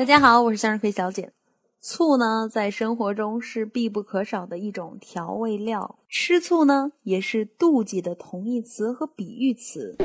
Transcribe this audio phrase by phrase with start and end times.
[0.00, 1.30] 大家好，我是向日葵小姐。
[1.78, 5.98] 醋呢，在生活中是必不可少的一种调味料。
[6.08, 9.98] 吃醋呢，也是妒忌的同义词和比喻词。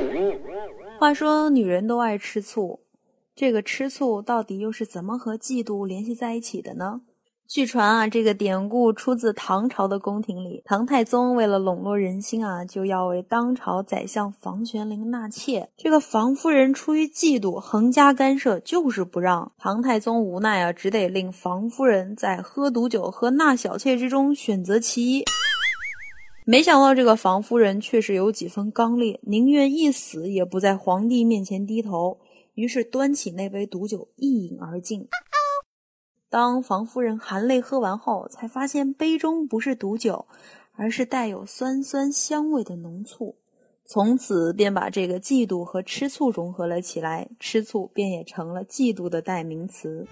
[1.00, 2.80] 话说，女人都爱吃醋，
[3.34, 7.00] 这个吃醋到底又是怎么和嫉妒联系在一起的呢？
[7.48, 10.62] 据传啊，这个典故出自唐朝的宫廷里。
[10.64, 15.70] 唐太宗为了笼络人心啊，就要为当朝宰相房玄龄纳妾。
[15.76, 19.52] 这个房夫人出于嫉妒，横加干涉，就是不让。
[19.58, 25.24] 唐太宗无奈啊，只得令房夫人在喝毒酒和纳小妾之中选择其一。
[26.44, 32.18] 没想到这个房夫人确实有几分刚烈，宁愿一死也不在皇帝面前低头。
[32.54, 35.06] 于是端起那杯毒酒一饮而尽。
[36.28, 40.26] 当房夫人含泪喝完后，才发现杯中不是毒酒，
[40.74, 43.36] 而是带有酸酸香味的浓醋。
[43.84, 50.06] 从此便把这个嫉妒和吃醋融合了起来，吃醋便也成了嫉妒的代名词。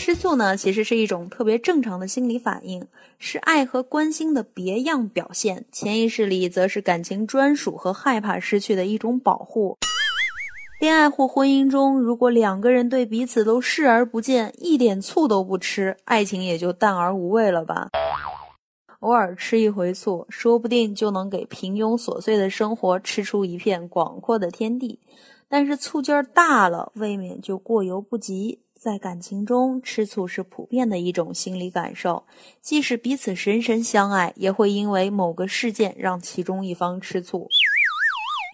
[0.00, 2.86] 吃醋呢，其实是一种特别正常的心理反应，
[3.18, 5.66] 是爱和关心的别样表现。
[5.72, 9.76] 潜意识里则是感情专属和害怕失去的一种保护。
[10.80, 17.88] 恋爱或婚姻中，如果两个人对彼此都视而不见，一点醋都不吃，爱情也就淡而无味了吧。
[19.00, 25.00] 偶尔吃一回醋，说不定就能给平庸琐碎的生活吃出一片广阔的天地。
[25.50, 28.60] 但是醋劲儿大了，未免就过犹不及。
[28.78, 32.22] 在感情中，吃醋是普遍的一种心理感受。
[32.60, 37.48] 即使彼此深深相爱，也会因为某个事件让其中一方吃醋。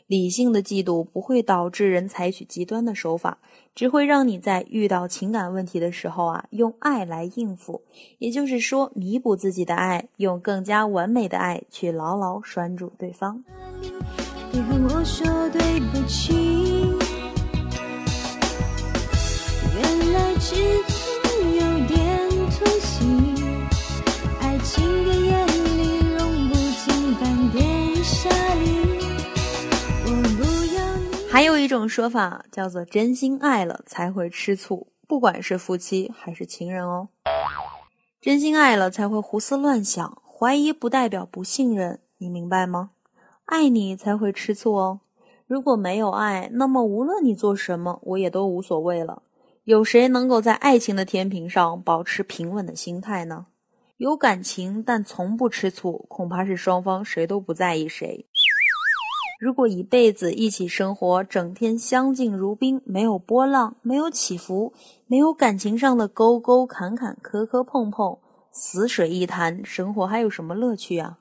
[0.06, 3.38] 理性的嫉妒不会导致人采取极端的手法，
[3.74, 7.82] 只会让你在遇到情感问题的时候啊，用爱来应付，
[8.18, 13.44] 也就是说，弥补自己的爱，用更加完美的爱去牢牢拴住对方。
[14.50, 16.93] 别跟我说对不起。
[31.30, 37.08] 还有一种说法叫做真心爱了才会吃醋，不管是夫妻还是情人哦。
[38.20, 42.90] 真心爱了才会胡思乱想，怀疑不代表不信任，你明白吗？
[43.46, 45.00] 爱你才会吃醋哦。
[45.48, 49.23] 如果没有爱，那么无论你做什么，我也都无所谓了。
[49.64, 53.46] 有谁能够在爱情的天平上保持平稳的心态呢？
[53.96, 58.26] 有感情但从不吃醋，恐怕是双方谁都不在意谁。
[59.40, 64.74] 如果一辈子一起生活，整天相敬如宾，没有波浪，没有起伏，
[65.06, 68.18] 没有感情上的沟沟坎坎、磕磕碰碰，
[68.52, 71.20] 死水一潭，生活还有什么乐趣啊？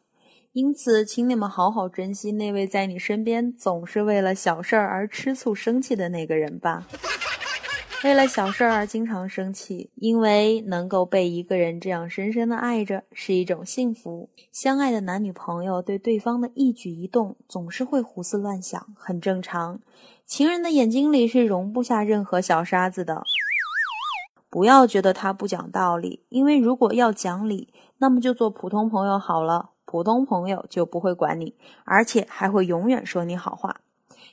[0.51, 6.85] 因此，请你们好好珍惜那位在你身边总是为了小事儿而吃醋生气的那个人吧。
[8.03, 14.30] 为了小事儿经常生气，因为能够被一个人这样深深的爱着是一种幸福。
[14.52, 19.80] 相爱的男女朋友对对方的一举一动总是会胡思乱想，很正常。
[20.25, 23.24] 情人的眼睛里是容不下任何小沙子的。
[24.50, 29.70] 不要觉得他不讲道理，因为如果要讲理，那么就做普通朋友好了。
[29.85, 33.80] 普通朋友就不会管你，而且还会永远说你好话。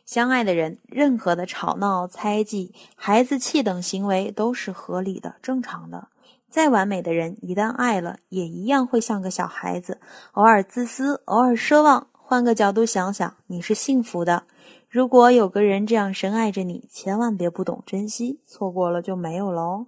[0.04, 6.08] 相爱的人，任何的吵闹、猜忌、孩子气等行为都是合理的、正常的。
[6.48, 10.00] 再完美的人，一旦爱了，也一样会像个小孩子，
[10.32, 12.08] 偶尔自私，偶尔奢望。
[12.12, 14.44] 换个角度想想，你是幸福的。
[14.88, 19.86] 如果有个人这样深爱着你，千万别不懂珍惜，错过了就没有了哦。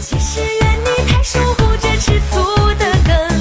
[0.00, 2.38] 其实愿你太守护着吃醋
[2.78, 3.35] 的更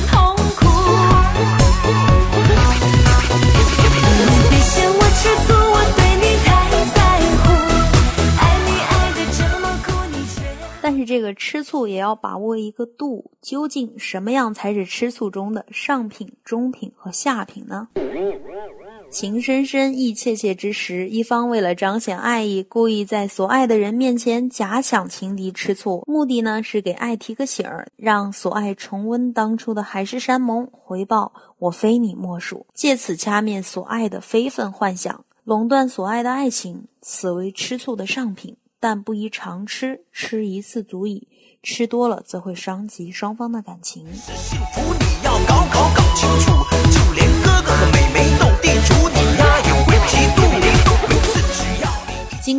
[11.16, 17.88] 这个吃醋也要把握一个度，究竟什么样才是吃醋中的上品、中品和下品呢？
[19.10, 41.28] 情深深意切切之时，一方为了彰显爱意，故意在所爱的人面前假想情敌吃醋，目的呢是给爱提个醒儿，让所爱重温当初的海誓山盟，回报我非你莫属，借此掐灭所爱的非分幻想，垄断所爱的爱情，此为吃醋的上品，但不宜常吃，吃一次足矣，
[41.64, 44.06] 吃多了则会伤及双方的感情。
[44.14, 45.65] 幸福你要搞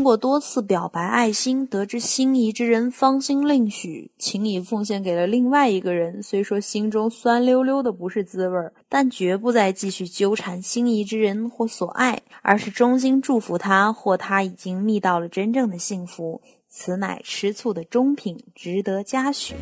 [0.06, 6.22] 过多次表白爱心，得知心仪之人芳心另许，情已奉献给了另外一个人。
[6.22, 16.40] 虽说心中酸溜溜的不是滋味儿，但绝不再继续纠缠心仪之人或所爱，而是衷心祝福他，或他已经觅到了真正的幸福。
[16.68, 19.56] 此乃吃醋的中品，值得嘉许。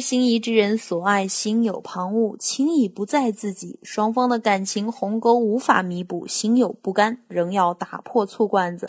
[0.00, 8.86] 心仪之人所爱心有旁骛，情已不在自己，双方的感情鸿沟无法弥补，心有不甘，仍要打破醋罐子。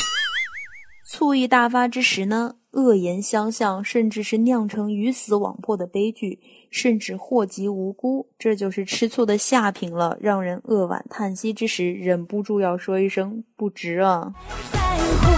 [1.09, 6.39] 醋意大发之时呢，恶言相向，甚至是酿成鱼死网破的悲剧，
[6.69, 10.18] 甚至祸及无辜，这就是吃醋的下品了。
[10.19, 14.33] 让人扼腕叹息之时，忍不住要说一声不值啊！
[14.74, 15.31] 在乎，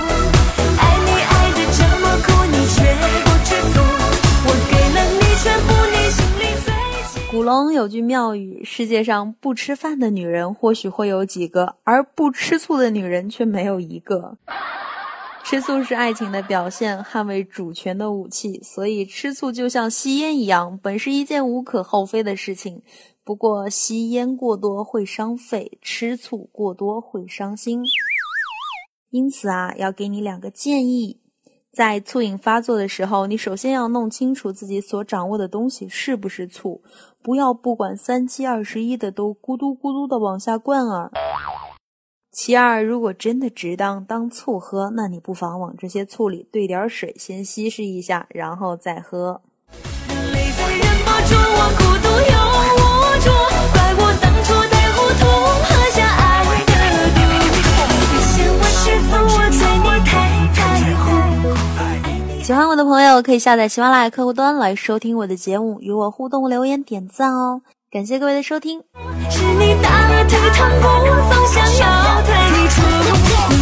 [0.79, 2.83] 爱你爱的这么苦，你却
[3.23, 3.88] 不知足。
[7.39, 14.37] 古龙有句妙语：世界上不吃饭的女人或许会有几个，而不吃醋的女人却没有一个。
[15.45, 22.81] 吃醋是爱情的表现，捍卫主权的武器，所以吃醋就像吸烟一样，本是一件无可厚非的事情。
[23.23, 27.81] 不过吸烟过多会伤肺，吃醋过多会伤心。
[29.11, 31.21] 因此啊，要给你两个建议：
[31.71, 36.81] 在醋瘾发作的时候，你首先要弄清楚自己所掌握的东西是不是醋，
[37.21, 41.11] 不要不管三七二十一的都咕嘟咕嘟的往下灌儿。
[42.31, 49.41] 其二，如果真的只当当醋喝，那你不妨往这些醋里兑点水，先稀释一下，然后再喝。
[50.33, 52.09] 泪在忍不住，我孤独
[62.89, 67.61] 朋友可以下载喜马拉雅客户端来收听我的节目，与我互动留言点赞哦。
[67.91, 68.81] 感谢各位的收听。
[69.29, 70.87] 是你大腿躺不
[71.29, 73.58] 放，想要抬你